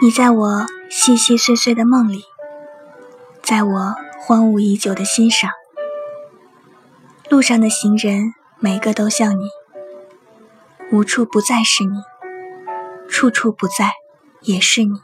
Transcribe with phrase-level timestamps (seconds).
[0.00, 2.24] 你在我细细碎碎的梦里
[3.42, 5.50] 在我荒芜已久的心上。
[7.28, 9.48] 路上的行人每个都像你
[10.92, 12.00] 无处不在是你
[13.08, 13.94] 处处不在
[14.42, 15.00] 也是你。